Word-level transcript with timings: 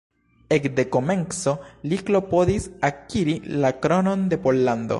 Ekde 0.55 0.85
komenco 0.95 1.53
li 1.91 1.99
klopodis 2.07 2.65
akiri 2.89 3.37
la 3.65 3.73
kronon 3.85 4.25
de 4.33 4.41
Pollando. 4.47 4.89